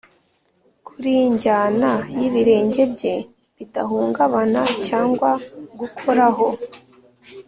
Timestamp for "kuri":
0.87-1.11